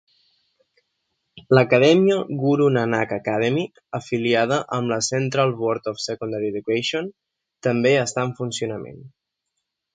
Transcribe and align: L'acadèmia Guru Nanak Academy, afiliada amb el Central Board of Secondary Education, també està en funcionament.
L'acadèmia 1.57 2.15
Guru 2.43 2.69
Nanak 2.77 3.13
Academy, 3.19 3.67
afiliada 3.99 4.59
amb 4.79 4.97
el 4.97 5.05
Central 5.11 5.55
Board 5.63 5.93
of 5.95 6.03
Secondary 6.07 6.51
Education, 6.55 7.15
també 7.69 7.97
està 8.09 8.29
en 8.31 8.37
funcionament. 8.45 9.03